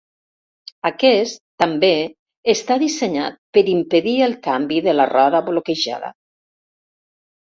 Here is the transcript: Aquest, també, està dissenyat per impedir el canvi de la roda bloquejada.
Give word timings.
Aquest, 0.89 1.35
també, 1.63 1.91
està 2.53 2.77
dissenyat 2.83 3.37
per 3.57 3.63
impedir 3.73 4.15
el 4.29 4.33
canvi 4.49 4.79
de 4.87 4.97
la 4.97 5.07
roda 5.13 5.43
bloquejada. 5.51 6.11